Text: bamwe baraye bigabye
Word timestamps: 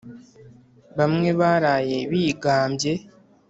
bamwe 0.97 1.29
baraye 1.39 1.97
bigabye 2.11 2.91